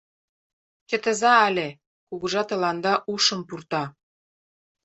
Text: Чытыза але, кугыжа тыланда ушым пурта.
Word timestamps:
Чытыза 0.89 1.33
але, 1.47 1.67
кугыжа 2.07 2.43
тыланда 2.49 2.93
ушым 3.13 3.41
пурта. 3.47 3.83